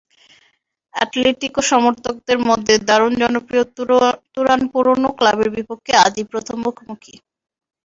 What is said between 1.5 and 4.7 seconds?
সমর্থকদের মধ্যে দারুণ জনপ্রিয় তুরান